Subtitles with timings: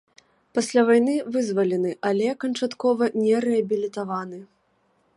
[0.57, 4.39] Пасля вайны вызвалены, але канчаткова не рэабілітаваны.